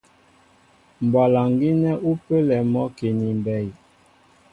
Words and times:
Mbwalaŋ 1.03 1.47
gínɛ́ 1.59 1.93
ú 2.09 2.11
pə́lɛ 2.25 2.55
a 2.61 2.67
mɔ́ki 2.73 3.07
ni 3.17 3.27
mbey. 3.39 3.65